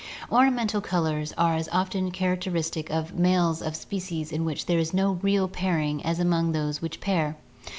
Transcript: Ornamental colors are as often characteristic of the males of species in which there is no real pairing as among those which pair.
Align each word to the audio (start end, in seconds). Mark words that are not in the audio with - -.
Ornamental 0.31 0.81
colors 0.81 1.31
are 1.37 1.53
as 1.53 1.69
often 1.71 2.09
characteristic 2.09 2.89
of 2.89 3.15
the 3.15 3.21
males 3.21 3.61
of 3.61 3.75
species 3.75 4.31
in 4.31 4.43
which 4.43 4.65
there 4.65 4.79
is 4.79 4.95
no 4.95 5.19
real 5.21 5.47
pairing 5.47 6.03
as 6.03 6.19
among 6.19 6.53
those 6.53 6.81
which 6.81 6.99
pair. 6.99 7.37